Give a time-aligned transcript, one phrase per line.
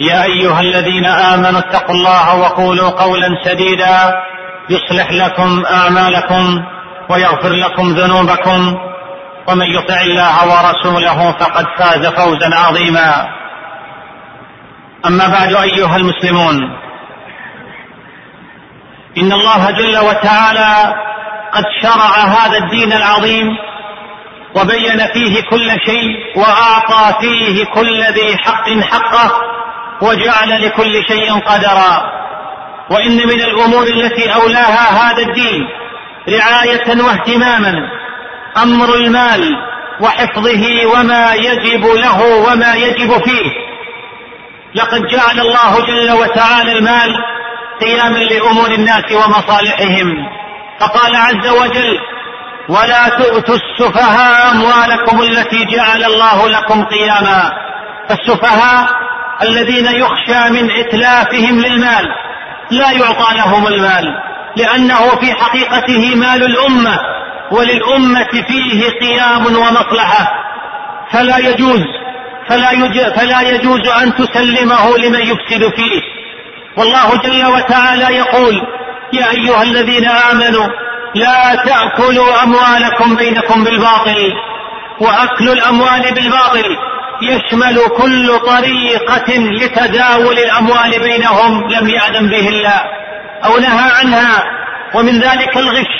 [0.00, 4.14] يا أيها الذين آمنوا اتقوا الله وقولوا قولا سديدا
[4.70, 6.64] يصلح لكم أعمالكم
[7.10, 8.78] ويغفر لكم ذنوبكم
[9.48, 13.28] ومن يطع الله ورسوله فقد فاز فوزا عظيما.
[15.06, 16.56] أما بعد أيها المسلمون
[19.18, 20.94] إن الله جل وتعالى
[21.52, 23.48] قد شرع هذا الدين العظيم
[24.54, 29.32] وبين فيه كل شيء وأعطى فيه كل ذي حق حقه
[30.02, 32.20] وجعل لكل شيء قدرا.
[32.90, 35.68] وإن من الأمور التي أولاها هذا الدين
[36.28, 37.74] رعاية واهتماما
[38.62, 39.56] أمر المال
[40.00, 43.50] وحفظه وما يجب له وما يجب فيه.
[44.74, 47.16] لقد جعل الله جل وتعالى المال
[47.80, 50.26] قياما لأمور الناس ومصالحهم.
[50.80, 51.98] فقال عز وجل
[52.68, 57.52] ولا تؤتوا السفهاء أموالكم التي جعل الله لكم قياما.
[58.08, 58.88] فالسفهاء
[59.42, 62.08] الذين يخشى من اتلافهم للمال
[62.70, 64.14] لا يعطى لهم المال
[64.56, 66.98] لأنه في حقيقته مال الأمة
[67.50, 70.32] وللأمة فيه قيام ومصلحة.
[71.12, 71.82] فلا يجوز
[72.48, 73.00] فلا, يج...
[73.00, 76.00] فلا يجوز أن تسلمه لمن يفسد فيه.
[76.76, 78.62] والله جل وتعالى يقول
[79.12, 80.66] يا أيها الذين آمنوا
[81.14, 84.32] لا تأكلوا أموالكم بينكم بالباطل
[85.00, 86.76] واكل الأموال بالباطل.
[87.22, 92.82] يشمل كل طريقة لتداول الأموال بينهم لم يأذن به الله
[93.44, 94.44] أو نهى عنها.
[94.94, 95.94] ومن ذلك الغش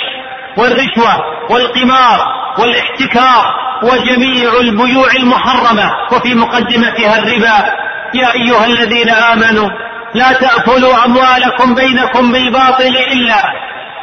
[0.57, 2.19] والرشوة والقمار
[2.59, 7.81] والاحتكار وجميع البيوع المحرمة وفي مقدمتها الربا.
[8.13, 9.69] يا أيها الذين آمنوا
[10.15, 13.53] لا تأكلوا أموالكم بينكم بالباطل إلا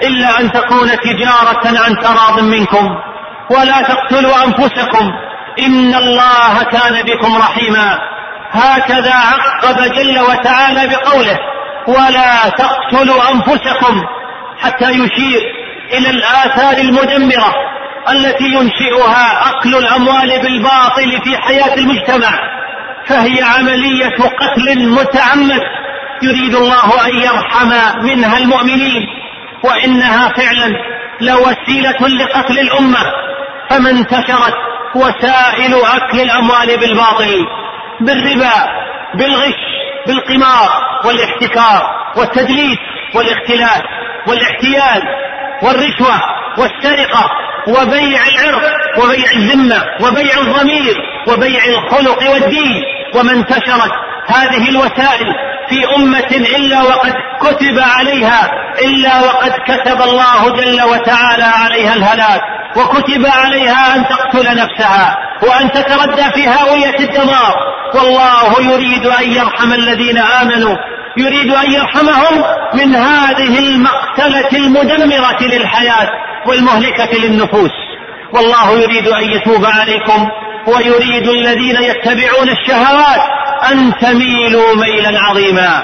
[0.02, 2.88] إلا أن تكون تجارة عن تراض منكم
[3.50, 5.10] ولا تقتلوا أنفسكم
[5.66, 7.98] إن الله كان بكم رحيما.
[8.50, 11.38] هكذا عقب جل وتعالى بقوله
[11.88, 14.02] ولا تقتلوا أنفسكم
[14.58, 15.42] حتى يشير
[15.92, 17.54] إلى الآثار المدمرة
[18.10, 22.30] التي ينشئها أكل الأموال بالباطل في حياة المجتمع
[23.06, 25.60] فهي عملية قتل متعمد
[26.22, 27.70] يريد الله أن يرحم
[28.02, 29.06] منها المؤمنين
[29.62, 30.74] وإنها فعلا
[31.20, 32.98] لوسيلة لقتل الأمة.
[33.70, 34.54] فما انتشرت
[34.94, 37.46] وسائل أكل الأموال بالباطل
[38.00, 38.66] بالربا
[39.14, 39.54] بالغش
[40.06, 40.68] بالقمار
[41.04, 41.82] والاحتكار
[42.16, 42.78] والتدليس
[43.14, 43.82] والاختلاس
[44.26, 45.02] والاحتيال
[45.62, 46.20] والرشوة
[46.58, 47.30] والسرقة
[47.68, 48.62] وبيع العرض
[48.98, 50.96] وبيع الذمة وبيع الضمير
[51.28, 52.82] وبيع الخلق والدين
[53.14, 53.92] وما انتشرت
[54.28, 55.34] هذه الوسائل
[55.68, 58.50] في أمة إلا وقد كتب عليها
[58.82, 62.42] إلا وقد كتب الله جل وتعالى عليها الهلاك.
[62.76, 67.54] وكتب عليها أن تقتل نفسها وأن تتردى في هاوية الدمار.
[67.94, 70.76] والله يريد أن يرحم الذين آمنوا
[71.16, 76.08] يريد أن يرحمهم من هذه المقتلة المدمرة للحياة
[76.46, 77.70] والمهلكة للنفوس.
[78.32, 80.28] والله يريد أن يتوب عليكم
[80.66, 83.20] ويريد الذين يتبعون الشهوات
[83.72, 85.82] أن تميلوا ميلا عظيما.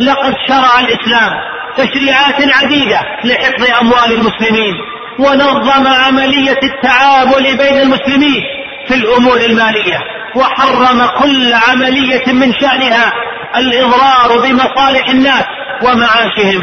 [0.00, 1.30] لقد شرع الإسلام
[1.76, 4.74] تشريعات عديدة لحفظ أموال المسلمين.
[5.20, 8.42] ونظم عملية التعامل بين المسلمين
[8.88, 9.98] في الأمور المالية
[10.36, 13.12] وحرم كل عملية من شأنها
[13.56, 15.44] الإضرار بمصالح الناس
[15.82, 16.62] ومعاشهم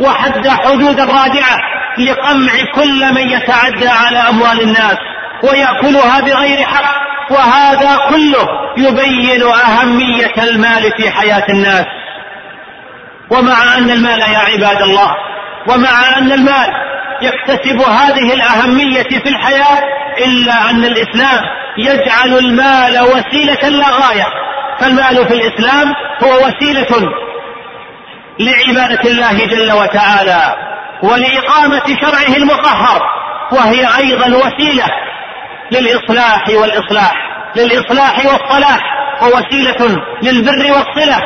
[0.00, 1.58] وحد حدود رادعة
[1.98, 4.96] لقمع كل من يتعدى على أموال الناس
[5.42, 6.98] ويأكلها بغير حق
[7.30, 11.86] وهذا كله يبين أهمية المال في حياة الناس.
[13.30, 15.14] ومع أن المال يا عباد الله
[15.68, 16.87] ومع أن المال
[17.22, 19.82] يكتسب هذه الأهمية في الحياة
[20.26, 21.44] إلا أن الإسلام
[21.78, 24.26] يجعل المال وسيلة لا غاية.
[24.80, 27.12] فالمال في الإسلام هو وسيلة
[28.40, 30.56] لعبادة الله جل وتعالى
[31.02, 33.02] ولإقامة شرعه المطهر
[33.52, 34.86] وهي أيضا وسيلة
[35.72, 37.14] للإصلاح والإصلاح
[37.56, 38.78] للإصلاح والصلاح
[39.22, 41.18] ووسيلة للبر والصلة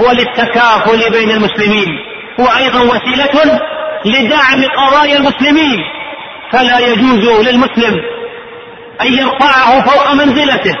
[0.00, 1.88] وللتكافل بين المسلمين.
[2.38, 3.60] وأيضا وسيلة
[4.04, 5.80] لدعم قضايا المسلمين
[6.52, 8.00] فلا يجوز للمسلم
[9.00, 10.76] أن يرفعه فوق منزلته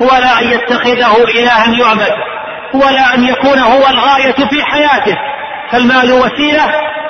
[0.00, 2.14] ولا أن يتخذه إلها يعبد
[2.74, 5.16] ولا أن يكون هو الغاية في حياته.
[5.72, 6.64] فالمال وسيلة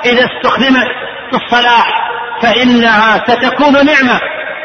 [0.05, 0.87] إذا استخدمت
[1.31, 2.09] في الصلاح
[2.41, 4.19] فإنها ستكون نعمة.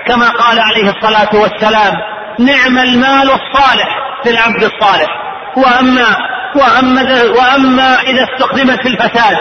[0.07, 1.93] كما قال عليه الصلاة والسلام
[2.39, 5.09] نعم المال الصالح في العبد الصالح.
[5.57, 6.17] وأما
[6.57, 9.37] وأما, وأما إذا استخدمت في الفساد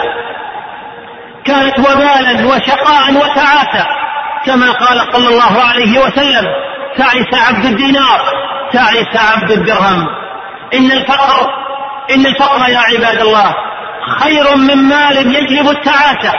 [1.44, 3.86] كانت وبالا وشقاء وتعاسة
[4.46, 6.44] كما قال صلى الله عليه وسلم
[6.96, 8.20] تعس عبد الدينار
[8.72, 10.06] تعس عبد الدرهم.
[10.74, 11.48] إن الفقر
[12.10, 13.54] إن الفقر يا عباد الله
[14.20, 16.32] خير من مال يجلب التعاسة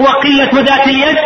[0.00, 1.16] وقلة ذات اليد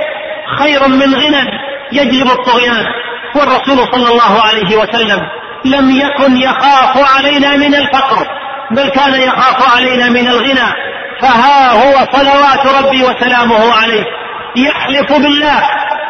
[0.58, 1.48] خير من غنى
[1.92, 2.86] يجلب الطغيان.
[3.34, 5.20] والرسول صلى الله عليه وسلم
[5.64, 8.26] لم يكن يخاف علينا من الفقر
[8.70, 10.90] بل كان يخاف علينا من الغنى.
[11.22, 14.04] فها هو صلوات ربي وسلامه عليه.
[14.56, 15.62] يحلف بالله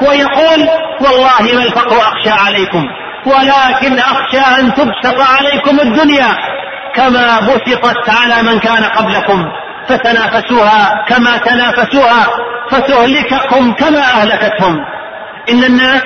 [0.08, 0.68] ويقول
[1.00, 2.84] والله ما الفقر أخشى عليكم
[3.26, 6.36] ولكن أخشى أن تبسط عليكم الدنيا.
[6.94, 9.44] كما بسطت على من كان قبلكم
[9.88, 12.26] فتنافسوها كما تنافسوها
[12.70, 14.78] فتهلككم كما أهلكتهم.
[15.50, 16.02] إن الناس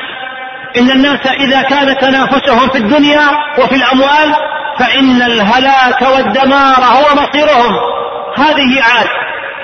[0.76, 4.34] إن الناس إذا كان تنافسهم في الدنيا وفي الأموال
[4.78, 7.74] فإن الهلاك والدمار هو مصيرهم.
[8.36, 9.08] هذه عاد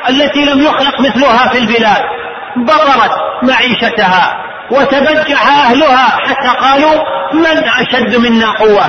[0.09, 2.03] التي لم يخلق مثلها في البلاد
[2.57, 3.11] بطرت
[3.43, 4.37] معيشتها
[4.71, 8.89] وتبجح أهلها حتى قالوا من أشد منا قوة؟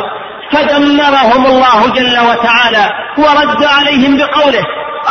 [0.52, 4.66] فدمرهم الله جل وتعالى ورد عليهم بقوله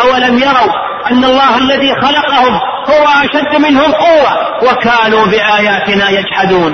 [0.05, 0.73] أولم يروا
[1.11, 6.73] أن الله الذي خلقهم هو أشد منهم قوة وكانوا بآياتنا يجحدون؟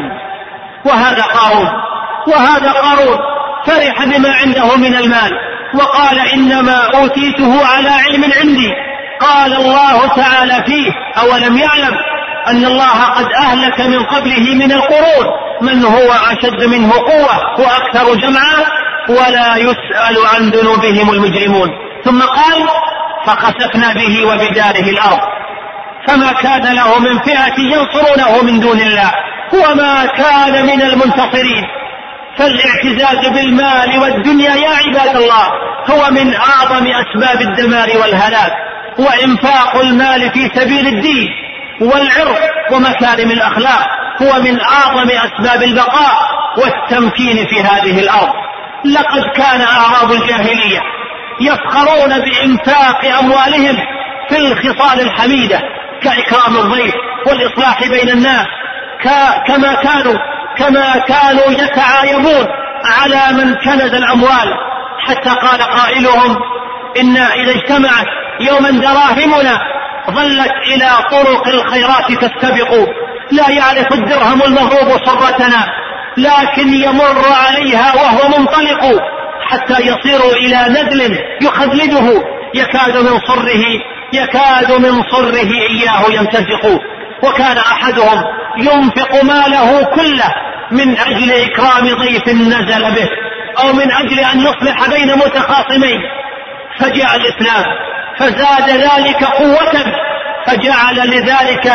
[0.85, 1.69] وهذا قارون
[2.29, 3.19] وهذا قارون
[3.67, 5.33] فرح بما عنده من المال
[5.75, 8.73] وقال إنما أوتيته على علم عندي.
[9.21, 11.95] قال الله تعالى فيه أولم يعلم
[12.49, 15.27] أن الله قد أهلك من قبله من القرون.
[15.61, 18.65] من هو أشد منه قوة وأكثر جمعا؟
[19.09, 21.69] ولا يسأل عن ذنوبهم المجرمون.
[22.05, 22.69] ثم قال
[23.27, 25.21] فخسفنا به وبداره الأرض.
[26.09, 29.13] فما كان له من فئة ينصرونه من دون الله.
[29.53, 31.65] وما كان من المنتصرين.
[32.39, 35.47] فالاعتزاز بالمال والدنيا يا عباد الله
[35.91, 38.53] هو من أعظم أسباب الدمار والهلاك
[38.99, 41.29] وانفاق المال في سبيل الدين
[41.81, 42.37] والعرض
[42.73, 43.89] ومكارم الأخلاق
[44.23, 46.17] هو من أعظم أسباب البقاء
[46.59, 48.33] والتمكين في هذه الأرض.
[48.85, 50.81] لقد كان أعراب الجاهلية
[51.41, 53.77] يفخرون بإنفاق أموالهم
[54.29, 55.61] في الخصال الحميدة
[56.03, 56.95] كإكرام الضيف
[57.27, 58.47] والإصلاح بين الناس
[59.47, 60.19] كما كانوا
[60.59, 62.47] كما كانوا يتعايبون
[62.85, 64.55] على من كنز الأموال.
[64.99, 66.37] حتى قال قائلهم
[67.01, 68.07] ان إذا اجتمعت
[68.41, 69.61] يوما دراهمنا
[70.11, 72.89] ظلت إلى طرق الخيرات تستبق.
[73.33, 75.67] لا يعرف الدرهم المضروب صرتنا
[76.17, 79.03] لكن يمر عليها وهو منطلق.
[79.51, 82.23] حتى يصير إلى ندل يخلده
[82.55, 83.65] يكاد من صره
[84.13, 86.81] يكاد من صره إياه يمتزق
[87.23, 88.23] وكان أحدهم
[88.57, 90.35] ينفق ماله كله
[90.71, 93.09] من أجل إكرام ضيف نزل به
[93.63, 96.01] أو من أجل أن يصلح بين متخاصمين.
[96.81, 97.65] فجاء الإسلام
[98.19, 99.93] فزاد ذلك قوة
[100.47, 101.73] فجعل لذلك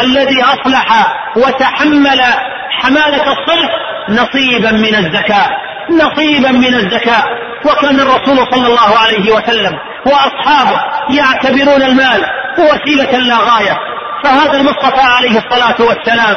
[0.00, 2.22] الذي أصلح وتحمل
[2.70, 3.70] حمالة الصلح
[4.08, 5.48] نصيبا من الزكاة
[5.90, 7.24] نصيبا من الزكاة.
[7.64, 9.72] وكان الرسول صلى الله عليه وسلم
[10.06, 10.80] وأصحابه
[11.10, 12.24] يعتبرون المال
[12.58, 13.76] وسيلة لا غاية.
[14.24, 16.36] فهذا المصطفى عليه الصلاة والسلام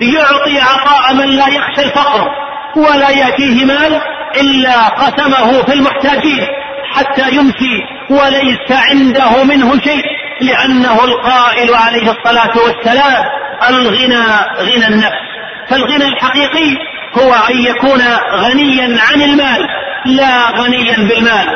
[0.00, 2.28] يعطي عطاء من لا يخشى الفقر
[2.76, 4.00] ولا يأتيه مال
[4.40, 6.46] إلا قسمه في المحتاجين
[6.94, 10.04] حتى يمسي وليس عنده منه شيء
[10.40, 13.24] لأنه القائل عليه الصلاة والسلام
[13.68, 14.24] الغنى
[14.58, 15.24] غنى النفس.
[15.70, 16.76] فالغنى الحقيقي
[17.18, 19.66] هو أن يكون غنيا عن المال
[20.06, 21.46] لا غنيا بالمال.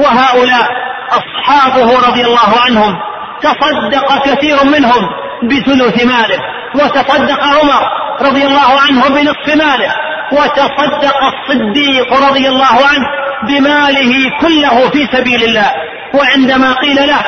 [0.00, 0.68] وهؤلاء
[1.10, 2.96] أصحابه رضي الله عنهم
[3.42, 5.08] تصدق كثير منهم
[5.42, 6.38] بثلث ماله.
[6.74, 7.82] وتصدق عمر
[8.20, 9.94] رضي الله عنه بنصف ماله
[10.32, 13.06] وتصدق الصديق رضي الله عنه
[13.48, 15.72] بماله كله في سبيل الله.
[16.14, 17.24] وعندما قيل له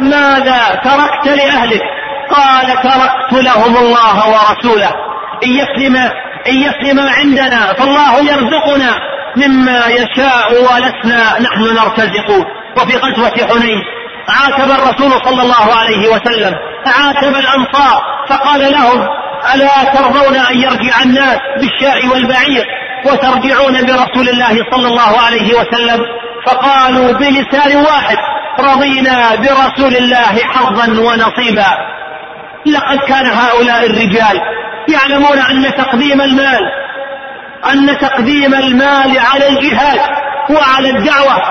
[0.00, 1.82] ماذا تركت لأهلك؟
[2.30, 4.90] قال تركت لهم الله ورسوله.
[5.44, 5.96] إن يسلم
[6.48, 8.98] إن يسلم عندنا فالله يرزقنا
[9.36, 12.30] مما يشاء ولسنا نحن نرتزق
[12.76, 13.82] وفي غزوة حنين
[14.28, 16.54] عاتب الرسول صلى الله عليه وسلم
[16.86, 19.08] عاتب الأنصار فقال لهم
[19.54, 22.64] ألا ترضون أن يرجع الناس بالشاء والبعير
[23.06, 26.00] وترجعون برسول الله صلى الله عليه وسلم؟
[26.46, 28.16] فقالوا بلسان واحد
[28.60, 31.66] رضينا برسول الله حظا ونصيبا.
[32.66, 34.40] لقد كان هؤلاء الرجال
[34.88, 36.60] يعلمون أن تقديم المال
[37.72, 40.00] أن تقديم المال على الجهاد
[40.50, 41.42] وعلى الدعوة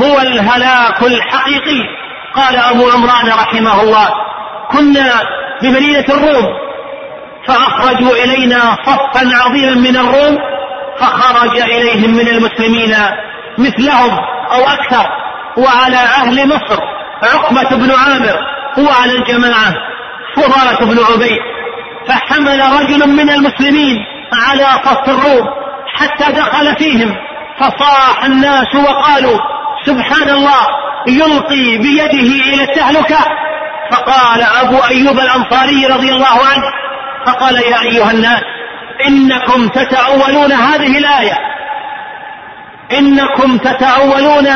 [0.00, 2.07] هو الهلاك الحقيقي.
[2.38, 4.08] قال أبو عمران رحمه الله
[4.72, 5.22] كنا
[5.62, 6.46] بمدينة الروم
[7.46, 10.38] فأخرجوا إلينا صفا عظيما من الروم
[10.98, 12.94] فخرج إليهم من المسلمين
[13.58, 14.18] مثلهم
[14.52, 15.06] أو أكثر
[15.56, 16.80] وعلى أهل مصر
[17.22, 18.38] عقبة بن عامر
[18.78, 19.74] وعلى الجماعة
[20.36, 21.38] فضالة بن عبيد
[22.08, 23.98] فحمل رجل من المسلمين
[24.32, 25.46] على صف الروم
[25.94, 27.16] حتى دخل فيهم
[27.60, 29.38] فصاح الناس وقالوا
[29.88, 30.60] سبحان الله
[31.08, 33.18] يلقي بيده إلى التهلكة.
[33.90, 36.64] فقال أبو أيوب الأنصاري رضي الله عنه
[37.26, 38.42] فقال يا أيها الناس
[39.08, 41.38] إنكم تتأولون هذه الآية.
[42.98, 44.46] إنكم تتأولون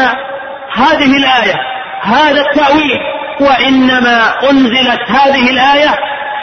[0.73, 1.55] هذه الآية
[2.03, 2.99] هذا التأويل.
[3.41, 5.95] وإنما أنزلت هذه الآية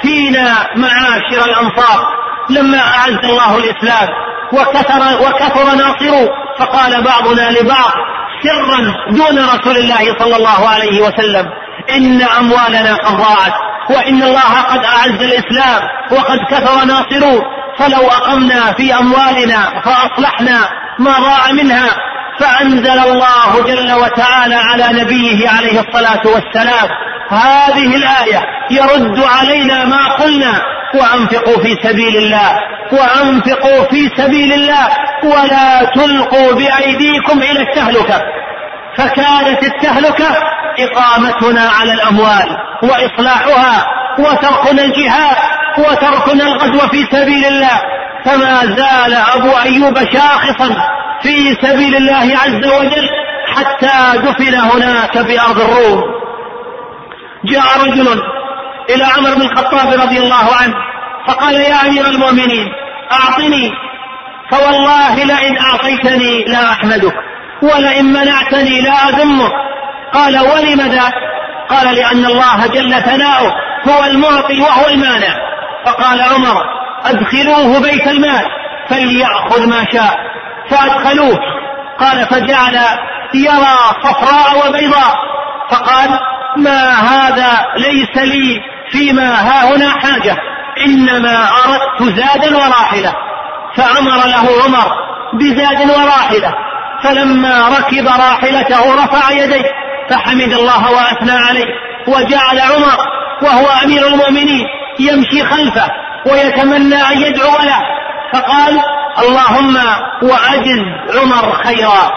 [0.02, 2.20] فينا معاشر الأنصار.
[2.50, 4.08] لما أعز الله الإسلام
[4.54, 6.30] وكثر وكثر ناصره
[6.60, 7.92] فقال بعضنا لبعض
[8.44, 8.78] سرا
[9.10, 11.46] دون رسول الله صلى الله عليه وسلم.
[11.90, 13.54] إن أموالنا قد ضاعت
[13.90, 15.82] وإن الله قد أعز الإسلام
[16.12, 17.42] وقد كثر ناصروه
[17.80, 20.60] فلو أقمنا في أموالنا فأصلحنا
[21.00, 21.90] ما ضاع منها
[22.40, 26.90] فأنزل الله جل وتعالى على نبيه عليه الصلاة والسلام.
[27.32, 30.62] هذه الآية يرد علينا ما قلنا
[30.96, 32.60] وأنفقوا في سبيل الله
[32.92, 34.88] وأنفقوا في سبيل الله
[35.24, 38.22] ولا تلقوا بأيديكم إلى التهلكة.
[39.00, 40.38] فكانت التهلكة
[40.80, 43.86] إقامتنا على الأموال وإصلاحها
[44.20, 45.38] وتركنا الجهاد
[45.78, 47.82] وتركنا الغزو في سبيل الله.
[48.26, 50.76] فما زال أبو أيوب شاخصا
[51.22, 53.10] في سبيل الله عز وجل
[53.56, 56.02] حتى دفن هناك بأرض الروم.
[57.46, 58.08] جاء رجل
[58.90, 60.74] إلى عمر بن الخطاب رضي الله عنه
[61.28, 62.68] فقال يا أمير المؤمنين
[63.12, 63.72] أعطني
[64.52, 67.29] فوالله لئن أعطيتني لا أحمدك.
[67.62, 69.52] ولئن منعتني لا أذمك.
[70.14, 71.14] قال ولم ذاك
[71.70, 73.54] قال لأن الله جل ثناؤه
[73.88, 75.36] هو المعطي وهو المانع.
[75.86, 76.64] فقال عمر
[77.06, 78.46] أدخلوه بيت المال
[78.90, 80.14] فليأخذ ما شاء.
[80.70, 81.40] فأدخلوه.
[82.00, 82.76] قال فجعل
[83.34, 85.16] يرى صفراء وبيضاء.
[85.72, 86.10] فقال
[86.58, 88.62] ما هذا ليس لي
[88.92, 90.38] فيما ها هنا حاجة.
[90.86, 93.14] إنما أردت زادا وراحلة.
[93.76, 94.92] فأمر له عمر
[95.34, 96.69] بزاد وراحلة.
[97.04, 99.72] فلما ركب راحلته رفع يديه
[100.10, 101.66] فحمد الله وأثنى عليه
[102.08, 102.98] وجعل عمر
[103.42, 104.66] وهو أمير المؤمنين
[105.00, 105.88] يمشي خلفه
[106.26, 107.80] ويتمنى أن يدعو له
[108.34, 108.80] فقال
[109.20, 109.78] اللهم
[110.22, 110.84] وأجز
[111.16, 112.12] عمر خيرا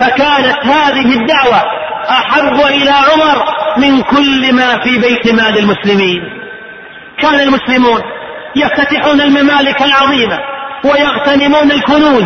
[0.00, 1.62] فكانت هذه الدعوة
[2.10, 3.44] أحب إلى عمر
[3.76, 6.20] من كل ما في بيت مال المسلمين
[7.18, 8.00] كان المسلمون
[8.56, 10.38] يفتتحون الممالك العظيمة
[10.84, 12.24] ويغتنمون الكنوز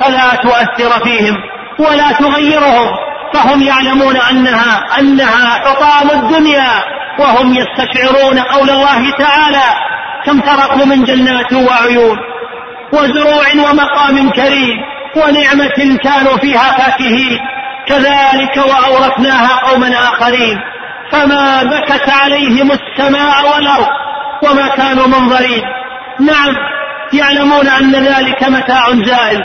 [0.00, 1.36] فلا تؤثر فيهم
[1.78, 2.88] ولا تغيرهم
[3.34, 6.84] فهم يعلمون أنها أنها حطام الدنيا
[7.18, 9.64] وهم يستشعرون قول الله تعالى
[10.26, 12.18] كم تركوا من جنات وعيون
[12.92, 14.76] وزروع ومقام كريم
[15.16, 17.38] ونعمة كانوا فيها فاكهين
[17.88, 20.58] كذلك وأورثناها قوما آخرين
[21.12, 23.88] فما بكت عليهم السماء والأرض
[24.42, 25.62] وما كانوا منظرين.
[26.20, 26.54] نعم
[27.12, 29.40] يعلمون أن ذلك متاع زائل.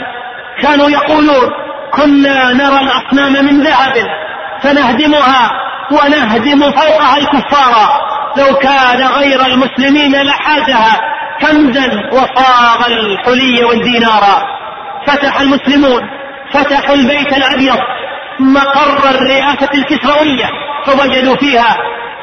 [0.62, 1.50] كانوا يقولون
[1.92, 3.94] كنا نرى الأصنام من ذهب
[4.62, 5.50] فنهدمها
[5.90, 8.00] ونهدم فوقها الكفار.
[8.36, 11.00] لو كان غير المسلمين لحازها
[11.40, 14.22] كنزا وصاغ الحلي والدينار.
[15.06, 16.02] فتح المسلمون
[16.52, 17.78] فتحوا البيت الأبيض
[18.40, 20.50] مقر الرئاسة الكسروية
[20.86, 21.76] فوجدوا فيها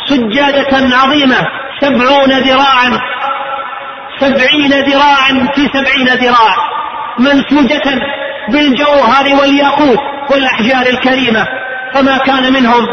[0.06, 1.48] سجادة عظيمة
[1.82, 3.00] سبعون ذراعا.
[4.20, 6.56] سبعين ذراعا في سبعين ذراع.
[7.20, 8.02] منسوجة
[8.50, 10.00] بالجوهر والياقوت
[10.32, 11.48] والأحجار الكريمة
[11.94, 12.86] فما كان منهم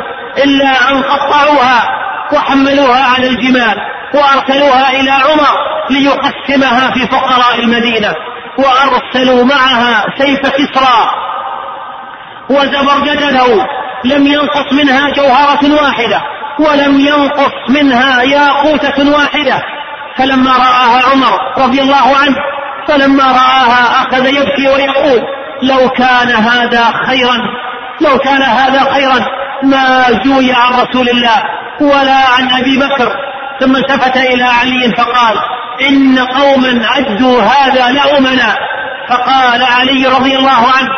[0.44, 1.88] إلا أن قطعوها
[2.32, 3.76] وحملوها على الجمال
[4.14, 8.14] وأرسلوها إلى عمر ليقسمها في فقراء المدينة
[8.58, 11.10] وأرسلوا معها سيف كسرى
[12.50, 13.66] وزبرجده
[14.04, 16.22] لم ينقص منها جوهرة واحدة
[16.58, 19.62] ولم ينقص منها ياقوتة واحدة.
[20.16, 22.36] فلما رآها عمر رضي الله عنه
[22.88, 25.22] فلما رآها أخذ يبكي ويقول
[25.64, 27.36] لو كان هذا خيرا
[28.00, 29.26] لو كان هذا خيرا
[29.62, 31.42] ما جوي عن رسول الله
[31.80, 33.12] ولا عن أبي بكر.
[33.60, 35.36] ثم التفت إلى علي فقال
[35.88, 38.56] إن قوما عدوا هذا لأمنا.
[39.08, 40.90] فقال علي رضي الله عنه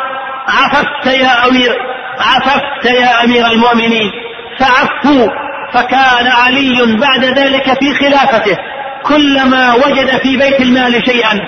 [0.48, 1.76] عففت يا أمير
[2.20, 4.10] عففت يا أمير المؤمنين.
[4.58, 5.28] فعفوا
[5.72, 8.56] فكان علي بعد ذلك في خلافته.
[9.02, 11.40] كلما وجد في بيت المال شيئا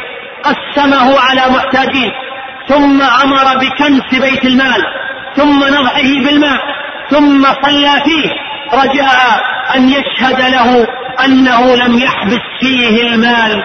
[0.45, 2.11] قسمه على محتاجين.
[2.69, 4.83] ثم أمر بكنس بيت المال
[5.37, 6.59] ثم نضحه بالماء
[7.11, 8.31] ثم صلى فيه
[8.73, 9.41] رجاء
[9.77, 10.87] أن يشهد له
[11.25, 13.65] أنه لم يحبس فيه المال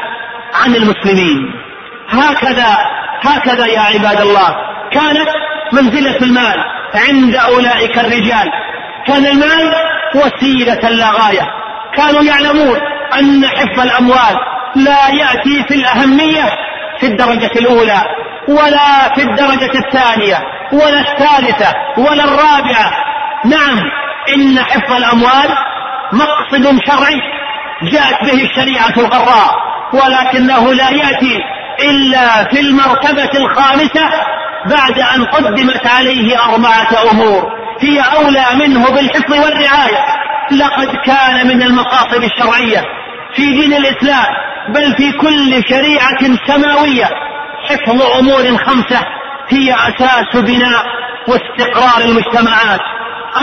[0.54, 1.54] عن المسلمين.
[2.10, 2.78] هكذا
[3.22, 4.56] هكذا يا عباد الله
[4.92, 5.30] كانت
[5.72, 6.64] منزلة المال
[6.96, 8.52] عند أولئك الرجال.
[9.08, 9.74] كان المال
[10.16, 11.48] وسيلة لا غاية.
[11.98, 12.78] كانوا يعلمون
[13.20, 14.36] أن حفظ الأموال
[14.76, 16.44] لا يأتي في الأهمية
[17.00, 18.02] في الدرجة الأولى.
[18.48, 20.38] ولا في الدرجة الثانية
[20.74, 22.92] ولا الثالثة ولا الرابعة.
[23.46, 23.80] نعم
[24.36, 25.50] إن حفظ الأموال
[26.14, 27.20] مقصد شرعي
[27.84, 29.56] جاءت به الشريعة الغراء
[29.94, 31.40] ولكنه لا يأتي
[31.80, 34.10] إلا في المرتبة الخامسة
[34.66, 37.44] بعد أن قدمت عليه أربعة أمور.
[37.82, 40.06] هي أولى منه بالحفظ والرعاية.
[40.52, 42.84] لقد كان من المقاصد الشرعية
[43.36, 44.26] في دين الإسلام
[44.70, 47.10] بل في كل شريعة سماوية.
[47.70, 49.00] حفظ أمور خمسة
[49.50, 50.86] هي أساس بناء
[51.28, 52.80] واستقرار المجتمعات.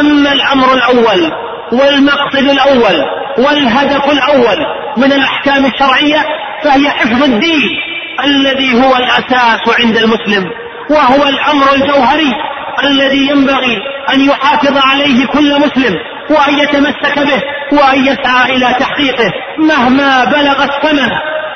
[0.00, 1.32] أما الأمر الأول
[1.72, 3.04] والمقصد الأول
[3.38, 6.26] والهدف الأول من الأحكام الشرعية
[6.64, 7.70] فهي حفظ الدين
[8.24, 10.44] الذي هو الأساس عند المسلم
[10.90, 12.32] وهو الأمر الجوهري
[12.84, 13.78] الذي ينبغي
[14.14, 15.94] أن يحافظ عليه كل مسلم
[16.30, 21.10] وأن يتمسك به وأن يسعى إلى تحقيقه مهما بلغ الثمن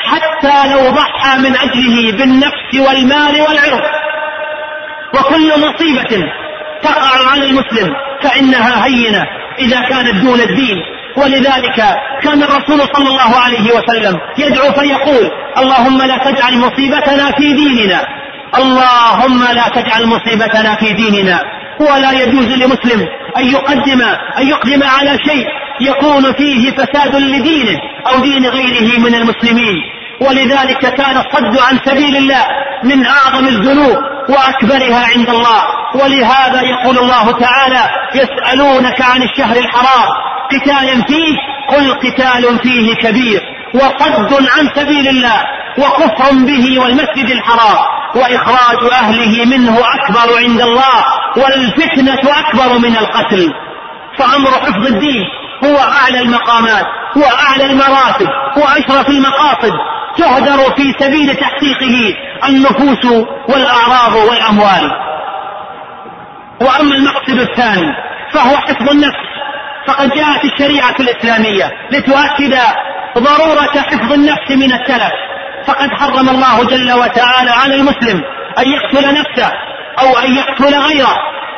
[0.05, 3.83] حتى لو ضحى من أجله بالنفس والمال والعرض.
[5.15, 6.33] وكل مصيبة
[6.83, 9.25] تقع على المسلم فإنها هينة
[9.59, 10.77] إذا كانت دون الدين.
[11.17, 11.77] ولذلك
[12.23, 18.07] كان الرسول صلى الله عليه وسلم يدعو فيقول اللهم لا تجعل مصيبتنا في ديننا.
[18.57, 21.40] اللهم لا تجعل مصيبتنا في ديننا.
[21.81, 23.07] ولا يجوز لمسلم
[23.39, 24.03] أن يقدم
[24.39, 25.47] أن يقدم على شيء
[25.81, 29.77] يكون فيه فساد لدينه أو دين غيره من المسلمين.
[30.21, 32.47] ولذلك كان الصد عن سبيل الله
[32.85, 33.97] من أعظم الذنوب
[34.29, 35.63] وأكبرها عند الله.
[35.95, 40.09] ولهذا يقول الله تعالى يسألونك عن الشهر الحرام
[40.53, 41.37] قتال فيه
[41.69, 43.41] قل قتال فيه كبير.
[43.75, 45.43] وصد عن سبيل الله
[45.79, 47.85] وكفر به والمسجد الحرام.
[48.15, 51.05] وإخراج أهله منه أكبر عند الله.
[51.37, 53.53] والفتنة أكبر من القتل.
[54.18, 55.25] فأمر حفظ الدين.
[55.64, 59.73] هو أعلى المقامات وأعلى المراتب وأشرف المقاصد.
[60.16, 62.14] تهدر في سبيل تحقيقه
[62.49, 63.05] النفوس
[63.49, 64.90] والأعراض والأموال.
[66.61, 67.92] وأما المقصد الثاني
[68.33, 69.25] فهو حفظ النفس.
[69.87, 72.59] فقد جاءت الشريعة الإسلامية لتؤكد
[73.18, 75.12] ضرورة حفظ النفس من التلف
[75.66, 78.23] فقد حرم الله جل وتعالى على المسلم
[78.59, 79.53] أن يقتل نفسه.
[80.00, 81.16] أو أن يقتل غيره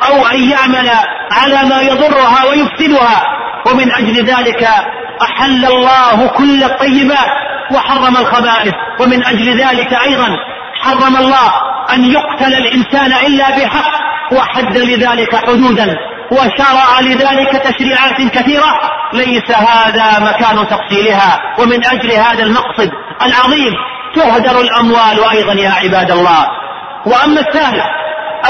[0.09, 0.89] أو أن يعمل
[1.31, 3.23] على ما يضرها ويفسدها.
[3.65, 4.67] ومن أجل ذلك
[5.21, 7.29] أحل الله كل الطيبات
[7.71, 8.73] وحرم الخبائث.
[8.99, 10.37] ومن أجل ذلك أيضا
[10.81, 11.51] حرم الله
[11.93, 13.91] أن يقتل الإنسان إلا بحق
[14.33, 15.95] وحد لذلك حدودا.
[16.31, 18.79] وشرع لذلك تشريعات كثيرة.
[19.13, 22.89] ليس هذا مكان تفصيلها ومن أجل هذا المقصد
[23.21, 23.73] العظيم
[24.15, 26.47] تهدر الأموال أيضا يا عباد الله.
[27.05, 27.85] وأما الثالث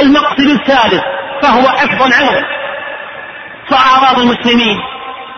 [0.01, 1.03] المقصد الثالث
[1.41, 2.43] فهو حفظ العرض
[3.69, 4.77] فأعراض المسلمين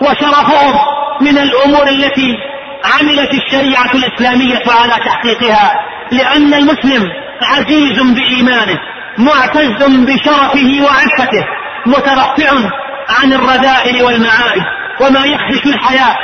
[0.01, 0.75] وشرفهم
[1.21, 2.37] من الأمور التي
[2.85, 5.73] عملت الشريعة الإسلامية على تحقيقها
[6.11, 7.03] لأن المسلم
[7.41, 8.79] عزيز بإيمانه
[9.17, 11.45] معتز بشرفه وعفته
[11.85, 12.69] مترفع
[13.09, 14.63] عن الرذائل والمعائب
[15.01, 16.15] وما يخدش الحياة.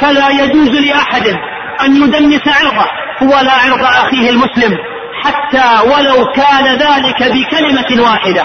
[0.00, 1.26] فلا يجوز لأحد
[1.84, 2.86] أن يدنس عرضه
[3.22, 4.78] ولا عرض أخيه المسلم.
[5.24, 8.44] حتى ولو كان ذلك بكلمة واحدة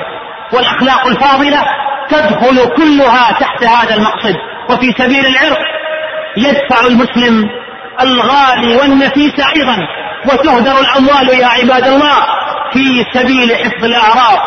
[0.53, 1.63] والأخلاق الفاضلة
[2.09, 4.35] تدخل كلها تحت هذا المقصد.
[4.69, 5.57] وفي سبيل العرض
[6.37, 7.49] يدفع المسلم
[8.01, 9.77] الغالي والنفيس أيضا
[10.25, 12.15] وتهدر الأموال يا عباد الله.
[12.73, 14.39] في سبيل حفظ الأعراض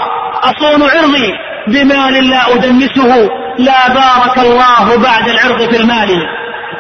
[0.43, 1.33] أصون عرضي
[1.69, 3.31] بمال لا أدنسه.
[3.59, 6.27] لا بارك الله بعد العرض في المال.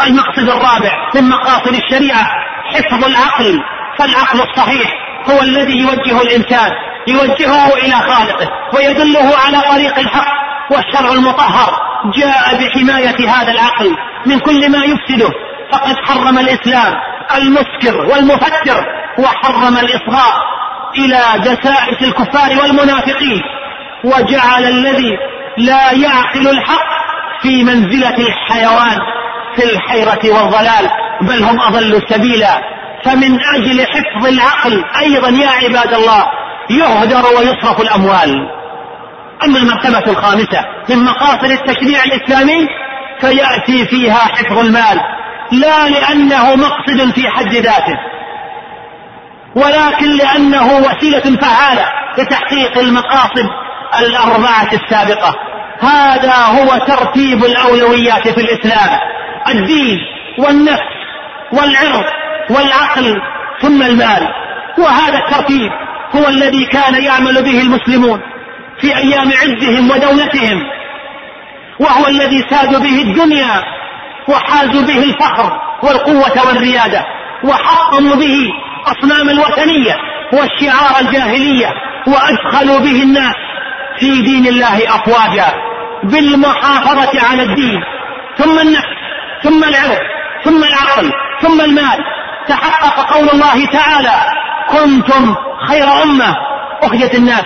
[0.06, 2.26] المقصد الرابع من مقاصد الشريعة
[2.74, 3.60] حفظ العقل
[3.98, 5.01] فالعقل الصحيح.
[5.30, 6.72] هو الذي يوجه الإنسان
[7.08, 10.32] يوجهه إلى خالقه ويدله على طريق الحق
[10.70, 11.70] والشرع المطهر.
[12.14, 15.30] جاء بحماية هذا العقل من كل ما يفسده.
[15.72, 16.94] فقد حرم الإسلام
[17.36, 18.84] المسكر والمفتر
[19.18, 20.34] وحرم الإصغاء
[20.98, 23.42] إلى دسائس الكفار والمنافقين.
[24.04, 25.16] وجعل الذي
[25.58, 26.92] لا يعقل الحق
[27.42, 28.98] في منزلة الحيوان
[29.56, 30.90] في الحيرة والضلال
[31.22, 32.81] بل هم أضلوا سبيلا.
[33.04, 36.26] فمن أجل حفظ العقل أيضا يا عباد الله
[36.70, 38.48] يهدر ويصرف الأموال.
[39.44, 42.68] أما المرتبة الخامسة من مقاصد التشريع الإسلامي
[43.20, 45.00] فيأتي فيها حفظ المال
[45.52, 47.98] لا لأنه مقصد في حد ذاته
[49.56, 51.86] ولكن لأنه وسيلة فعالة
[52.18, 53.48] لتحقيق المقاصد
[54.00, 55.34] الأربعة السابقة.
[55.80, 58.98] هذا هو ترتيب الأولويات في الإسلام
[59.48, 59.98] الدين
[60.38, 60.92] والنفس
[61.52, 62.04] والعرض.
[62.50, 63.20] والعقل
[63.60, 64.28] ثم المال
[64.78, 65.70] وهذا الترتيب
[66.16, 68.20] هو الذي كان يعمل به المسلمون
[68.80, 70.62] في أيام عزهم ودولتهم.
[71.80, 73.62] وهو الذي سادوا به الدنيا
[74.28, 75.52] وحازوا به الفخر
[75.82, 77.04] والقوة والريادة.
[77.44, 78.50] وحطموا به
[78.86, 79.96] أصنام الوثنية
[80.32, 81.72] والشعار الجاهلية.
[82.06, 83.34] وأدخلوا به الناس
[83.98, 85.54] في دين الله أفواجا.
[86.04, 87.80] بالمحافظة على الدين.
[88.38, 88.86] ثم النفس
[89.42, 89.98] ثم العرض
[90.44, 91.98] ثم العقل ثم المال.
[92.48, 94.16] تحقق قول الله تعالى
[94.68, 95.34] كنتم
[95.68, 96.36] خير أمة
[96.82, 97.44] أخرجت الناس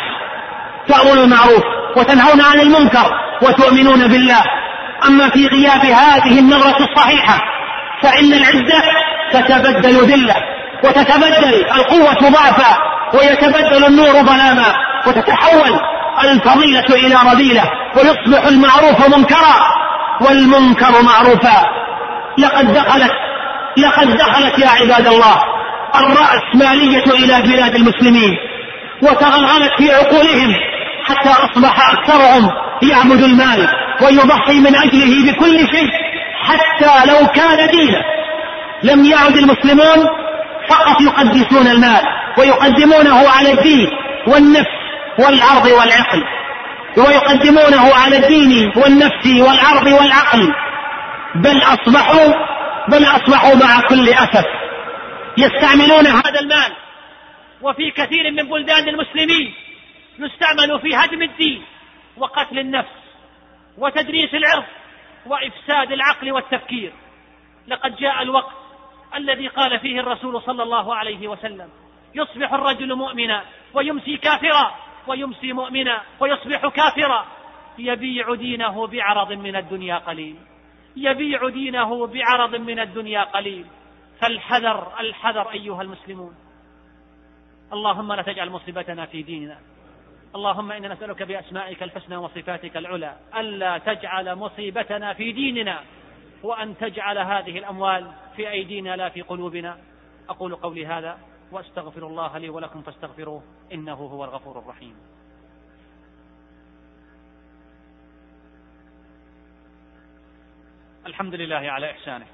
[0.89, 1.63] تأمرون المعروف
[1.97, 3.11] وتنهون عن المنكر
[3.43, 4.43] وتؤمنون بالله.
[5.09, 7.41] أما في غياب هذه النظرة الصحيحة
[8.03, 8.83] فإن العزة
[9.33, 10.35] تتبدل ذلة
[10.85, 12.77] وتتبدل القوة ضعفا
[13.15, 14.75] ويتبدل النور ظلاما
[15.07, 15.81] وتتحول
[16.25, 17.63] الفضيلة إلى رذيلة
[17.97, 19.57] ويصبح المعروف منكرا
[20.21, 21.67] والمنكر معروفا.
[22.39, 23.13] لقد دخلت
[23.79, 25.37] لقد دخلت يا عباد الله
[25.95, 28.37] الرأسمالية إلى بلاد المسلمين
[29.03, 30.55] وتغلغلت في عقولهم
[31.05, 32.51] حتى أصبح أكثرهم
[32.83, 33.69] يعبد المال
[34.03, 35.91] ويضحي من أجله بكل شيء
[36.43, 38.03] حتى لو كان دينا.
[38.83, 40.07] لم يعد المسلمون
[40.69, 42.03] فقط يقدسون المال
[42.39, 43.89] ويقدمونه على الدين
[44.27, 44.77] والنفس
[45.19, 46.23] والعرض والعقل
[46.97, 50.53] ويقدمونه على الدين والنفس والعرض والعقل
[51.35, 52.33] بل أصبحوا
[52.89, 54.47] بل أصبحوا مع كل أسف
[55.39, 56.73] يستعملون هذا المال.
[57.63, 59.55] وفي كثير من بلدان المسلمين
[60.19, 61.65] يستعمل في هدم الدين
[62.17, 62.89] وقتل النفس
[63.79, 64.65] وتدريس العرض
[65.27, 66.93] وإفساد العقل والتفكير.
[67.69, 68.55] لقد جاء الوقت
[69.15, 71.69] الذي قال فيه الرسول صلى الله عليه وسلم
[72.15, 73.43] يصبح الرجل مؤمنا
[73.75, 74.75] ويمسي كافرا
[75.07, 77.27] ويمسي مؤمنا ويصبح كافرا
[77.79, 80.37] يبيع دينه بعرض من الدنيا قليل.
[80.97, 83.67] يبيع دينه بعرض من الدنيا قليل.
[84.21, 86.35] فالحذر الحذر أيها المسلمون.
[87.73, 89.59] اللهم لا تجعل مصيبتنا في ديننا.
[90.35, 93.17] اللهم إنا نسألك بأسمائك الحسنى وصفاتك العلى.
[93.37, 95.83] ألا تجعل مصيبتنا في ديننا
[96.43, 99.79] وأن تجعل هذه الأموال في أيدينا لا في قلوبنا.
[100.29, 101.19] أقول قولي هذا
[101.53, 104.97] وأستغفر الله لي ولكم فاستغفروه إنه هو الغفور الرحيم.
[111.07, 112.27] الحمد لله على إحسانه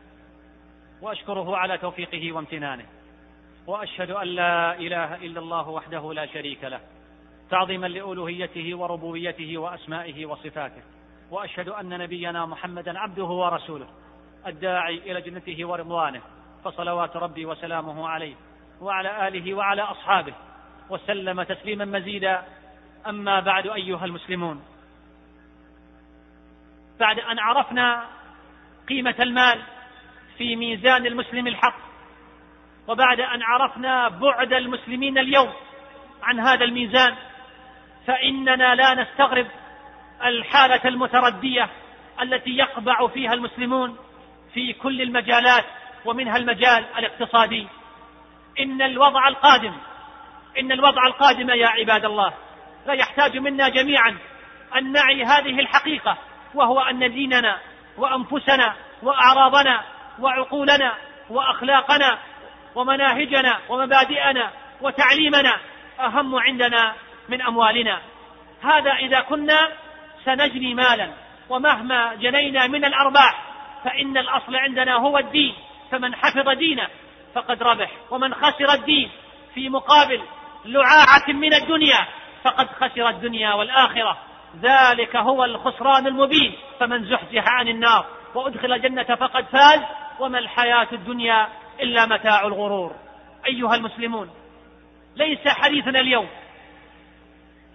[1.01, 2.87] وأشكره على توفيقه وامتنانه
[3.67, 6.81] وأشهد أن لا إله إلا الله وحده لا شريك له
[7.51, 10.83] تعظيما لألوهيته وربوبيته وأسمائه وصفاته
[11.31, 13.89] وأشهد أن نبينا محمدا عبده ورسوله
[14.47, 16.21] الداعي إلى جنته ورضوانه
[16.65, 18.35] فصلوات ربي وسلامه عليه
[18.81, 20.35] وعلى آله وعلى أصحابه
[20.91, 22.43] وسلم تسليما مزيدا.
[23.07, 24.63] أما بعد أيها المسلمون
[27.01, 28.07] بعد أن عرفنا
[28.93, 29.63] قيمة المال
[30.39, 31.77] في ميزان المسلم الحق.
[32.89, 35.53] وبعد أن عرفنا بعد المسلمين اليوم
[36.23, 37.15] عن هذا الميزان
[38.07, 39.47] فإننا لا نستغرب
[40.25, 41.69] الحالة المتردية
[42.23, 43.97] التي يقبع فيها المسلمون
[44.55, 45.65] في كل المجالات
[46.05, 47.67] ومنها المجال الاقتصادي.
[48.61, 49.75] إن الوضع القادم
[50.59, 52.33] إن الوضع القادم يا عباد الله
[52.87, 54.19] لا يحتاج منا جميعا
[54.77, 56.19] أن نعي هذه الحقيقة
[56.55, 59.83] وهو أن ديننا وأنفسنا وأعراضنا
[60.19, 60.95] وعقولنا
[61.31, 62.19] وأخلاقنا
[62.75, 64.51] ومناهجنا ومبادئنا
[64.81, 65.57] وتعليمنا
[66.01, 66.95] أهم عندنا
[67.29, 68.01] من أموالنا.
[68.63, 69.69] هذا إذا كنا
[70.25, 71.11] سنجني مالا
[71.49, 73.43] ومهما جنينا من الأرباح
[73.85, 75.55] فإن الأصل عندنا هو الدين.
[75.91, 76.89] فمن حفظ دينه
[77.35, 79.11] فقد ربح ومن خسر الدين
[79.55, 80.23] في مقابل
[80.65, 82.07] لعاعة من الدنيا
[82.45, 84.19] فقد خسر الدنيا والآخرة.
[84.61, 89.81] ذلك هو الخسران المبين فمن زحزح عن النار وأدخل الجنة فقد فاز
[90.21, 91.49] وما الحياة الدنيا
[91.81, 92.95] إلا متاع الغرور.
[93.47, 94.31] أيها المسلمون
[95.17, 96.29] ليس حديثنا اليوم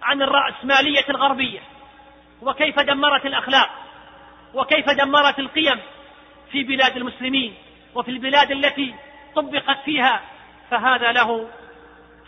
[0.02, 1.60] عن الرأسمالية الغربية
[2.42, 3.70] وكيف دمرت الأخلاق
[4.54, 5.80] وكيف دمرت القيم
[6.50, 7.54] في بلاد المسلمين
[7.94, 8.94] وفي البلاد التي
[9.34, 10.20] طبقت فيها
[10.70, 11.48] فهذا له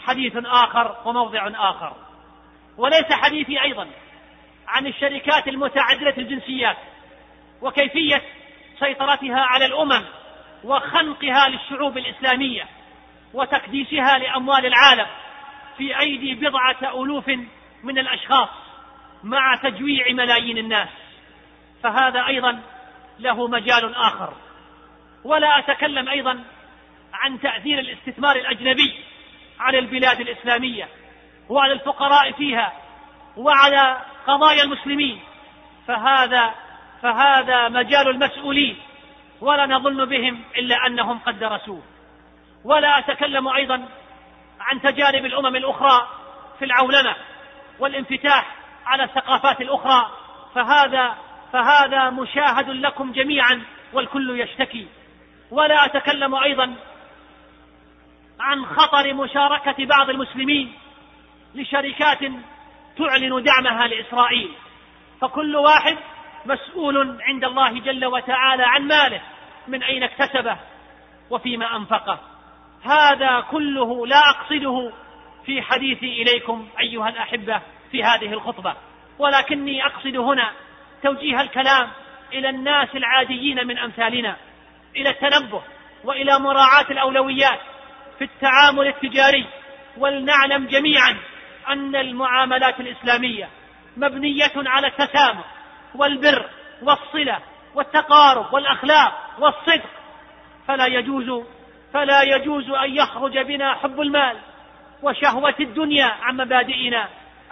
[0.04, 1.92] حديث آخر وموضع آخر.
[2.76, 3.86] وليس حديثي أيضا
[4.70, 6.76] عن الشركات المتعددة الجنسيات
[7.62, 8.22] وكيفية
[8.78, 10.04] سيطرتها على الأمم
[10.64, 12.66] وخنقها للشعوب الإسلامية
[13.34, 15.06] وتكديسها لأموال العالم
[15.78, 17.28] في أيدي بضعة ألوف
[17.82, 18.48] من الأشخاص
[19.22, 20.88] مع تجويع ملايين الناس.
[21.82, 22.62] فهذا أيضا
[23.18, 24.34] له مجال آخر.
[25.24, 26.44] ولا أتكلم أيضا
[27.12, 28.94] عن تأثير الاستثمار الأجنبي
[29.60, 30.88] على البلاد الإسلامية
[31.48, 32.72] وعلى الفقراء فيها
[33.36, 35.20] وعلى قضايا المسلمين.
[35.86, 36.54] فهذا
[37.02, 38.78] فهذا مجال المسؤولين.
[39.40, 41.82] ولا نظن بهم إلا أنهم قد درسوه.
[42.64, 43.88] ولا أتكلم أيضا
[44.60, 46.08] عن تجارب الأمم الأخرى
[46.58, 47.16] في العولمة
[47.78, 48.56] والانفتاح
[48.86, 50.10] على الثقافات الأخرى.
[50.54, 51.14] فهذا
[51.52, 54.86] فهذا مشاهد لكم جميعا والكل يشتكي.
[55.50, 56.74] ولا أتكلم أيضا
[58.40, 60.72] عن خطر مشاركة بعض المسلمين
[61.54, 62.18] لشركات
[62.98, 64.50] تعلن دعمها لإسرائيل.
[65.20, 65.98] فكل واحد
[66.46, 69.20] مسؤول عند الله جل وتعالى عن ماله
[69.68, 70.56] من أين اكتسبه
[71.30, 72.18] وفيما أنفقه.
[72.84, 74.92] هذا كله لا أقصده
[75.46, 78.74] في حديثي إليكم أيها الأحبة في هذه الخطبة.
[79.18, 80.52] ولكني أقصد هنا
[81.02, 81.90] توجيه الكلام
[82.32, 84.36] إلى الناس العاديين من أمثالنا
[84.96, 85.62] إلى التنبه
[86.04, 87.60] وإلى مراعاة الأولويات
[88.18, 89.46] في التعامل التجاري.
[89.96, 91.16] ولنعلم جميعا
[91.70, 93.48] أن المعاملات الإسلامية
[93.96, 95.44] مبنية على التسامح
[95.94, 96.48] والبر
[96.82, 97.38] والصلة
[97.74, 99.90] والتقارب والأخلاق والصدق.
[100.68, 101.44] فلا يجوز
[101.92, 104.36] فلا يجوز أن يخرج بنا حب المال
[105.02, 107.08] وشهوة الدنيا عن مبادئنا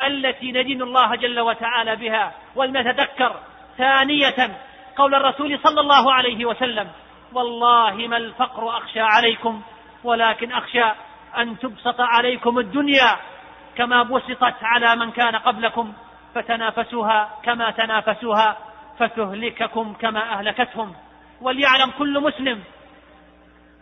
[0.06, 2.32] التي ندين الله جل وتعالى بها.
[2.56, 3.40] ولنتذكر
[3.78, 4.58] ثانية
[4.96, 6.88] قول الرسول صلى الله عليه وسلم
[7.32, 9.62] والله ما الفقر أخشى عليكم
[10.04, 10.84] ولكن أخشى
[11.38, 13.16] أن تبسط عليكم الدنيا
[13.78, 15.92] كما بسطت على من كان قبلكم
[16.34, 18.56] فتنافسوها كما تنافسوها
[18.98, 20.94] فتهلككم كما أهلكتهم.
[21.40, 22.62] وليعلم كل مسلم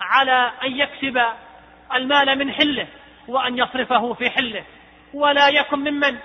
[0.00, 1.22] على أن يكسب
[1.94, 2.86] المال من حله
[3.28, 4.64] وأن يصرفه في حله.
[5.14, 6.18] ولا يكن ممن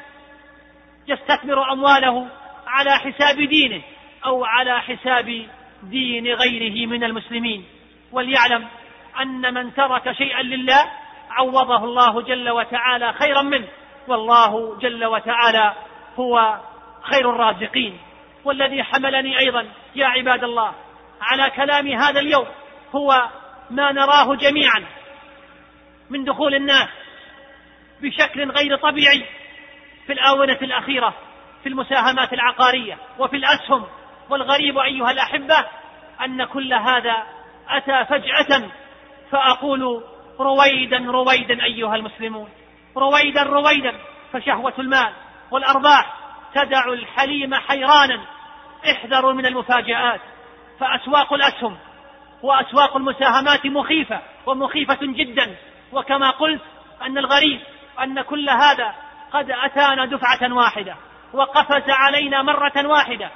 [1.08, 2.28] يستثمر أمواله
[2.68, 3.82] على حساب دينه
[4.26, 5.48] أو على حساب
[5.84, 7.66] دين غيره من المسلمين.
[8.12, 8.68] وليعلم
[9.22, 10.92] أن من ترك شيئا لله
[11.32, 13.68] عوضه الله جل وتعالى خيرا منه.
[14.08, 15.74] والله جل وتعالى
[16.20, 16.60] هو
[17.02, 18.00] خير الرازقين.
[18.46, 20.74] والذي حملني أيضا يا عباد الله
[21.22, 22.48] على كلام هذا اليوم
[22.96, 23.30] هو
[23.70, 24.86] ما نراه جميعا
[26.10, 26.90] من دخول الناس
[28.02, 29.26] بشكل غير طبيعي
[30.08, 31.14] في الآونة الأخيرة
[31.64, 33.86] في المساهمات العقارية وفي الأسهم.
[34.30, 35.66] والغريب أيها الأحبة
[36.26, 37.24] أن كل هذا
[37.70, 38.70] أتى فجأة
[39.32, 40.04] فأقول
[40.44, 42.50] رويدا رويدا أيها المسلمون.
[42.98, 43.96] رويدا رويدا
[44.34, 45.14] فشهوة المال
[45.52, 46.14] والأرباح.
[46.56, 48.22] تدع الحليم حيرانا.
[48.92, 50.22] احذروا من المفاجآت.
[50.80, 51.78] فأسواق الأسهم
[52.44, 55.56] وأسواق المساهمات مخيفة ومخيفة جدا.
[55.92, 56.62] وكما قلت
[57.02, 57.62] أن الغريب
[58.04, 58.96] أن كل هذا
[59.34, 60.96] قد أتانا دفعة واحدة
[61.34, 63.30] وقفز علينا مرة واحدة.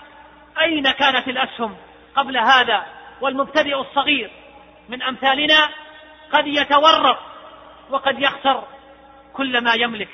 [0.61, 1.75] أين كانت الأسهم
[2.15, 2.85] قبل هذا؟
[3.21, 4.31] والمبتدئ الصغير
[4.89, 5.69] من أمثالنا
[6.31, 7.17] قد يتورط
[7.89, 8.63] وقد يخسر
[9.33, 10.09] كل ما يملك.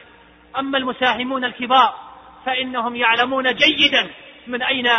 [0.60, 1.94] أما المساهمون الكبار
[2.46, 4.10] فإنهم يعلمون جيدا
[4.48, 4.90] من أين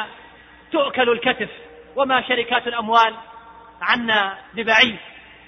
[0.72, 1.50] تؤكل الكتف
[1.96, 3.14] وما شركات الأموال
[3.82, 4.98] عنا ببعيد.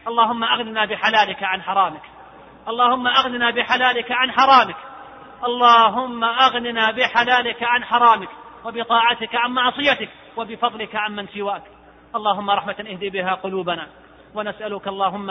[0.06, 2.02] اللهم أغننا بحلالك عن حرامك.
[2.68, 4.76] اللهم أغننا بحلالك عن حرامك.
[5.44, 8.28] اللهم أغننا بحلالك عن حرامك.
[8.64, 10.08] وبطاعتك عن معصيتك.
[10.36, 11.62] وبفضلك عن من سواك.
[12.16, 13.88] اللهم رحمة اهدي بها قلوبنا.
[14.34, 15.30] ونسألك اللهم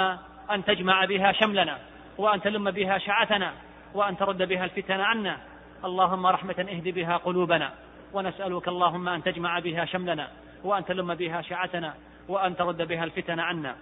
[0.52, 1.80] أن تجمع بها شملنا
[2.18, 3.54] وأن تلم بها شعثنا
[3.94, 5.38] وأن ترد بها الفتن عنا.
[5.86, 7.74] اللهم رحمة اهد بها قلوبنا.
[8.14, 10.28] ونسألك اللهم أن تجمع بها شملنا
[10.64, 11.94] وأن تلم بها شعثنا
[12.28, 13.76] وأن ترد بها الفتن عنا.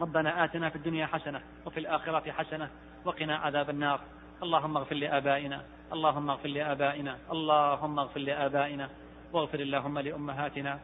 [0.00, 2.68] ربنا آتنا في الدنيا حسنة وفي الآخرة حسنة
[3.04, 4.00] وقنا عذاب النار.
[4.42, 5.60] اللهم اغفر لآبائنا
[5.92, 8.88] اللهم اغفر لآبائنا اللهم اغفر لآبائنا.
[9.32, 10.78] واغفر اللهم لأمهاتنا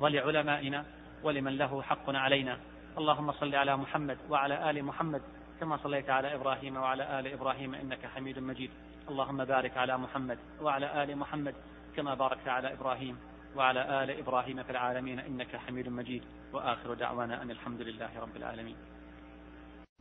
[0.00, 0.84] ولعلمائنا
[1.22, 2.58] ولمن له حق علينا.
[2.98, 5.20] اللهم صل على محمد وعلى آل محمد
[5.60, 8.70] كما صليت على إبراهيم وعلى آل إبراهيم إنك حميد مجيد.
[9.10, 11.54] اللهم بارك على محمد وعلى آل محمد
[11.96, 13.16] كما باركت على إبراهيم
[13.56, 16.22] وعلى آل إبراهيم في العالمين إنك حميد مجيد.
[16.54, 18.76] وآخر دعوانا أن الحمد لله رب العالمين.